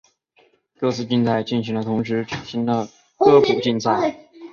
[0.79, 4.17] 歌词竞赛进行的同时举行了歌谱竞赛。